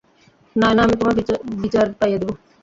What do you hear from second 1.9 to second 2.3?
পাইয়ে